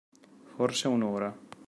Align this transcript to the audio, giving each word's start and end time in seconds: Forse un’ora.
Forse 0.55 0.87
un’ora. 0.87 1.29